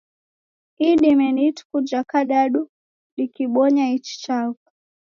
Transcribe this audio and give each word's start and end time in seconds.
Idime 0.89 1.27
ni 1.31 1.43
ituku 1.47 1.77
ja 1.89 2.01
kadadu 2.11 2.61
dikibonya 3.15 3.85
ichi 3.95 4.15
chaghu 4.23 4.59